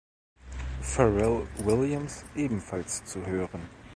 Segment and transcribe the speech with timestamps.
[0.81, 3.61] Pharrell Williams ebenfalls zu hören.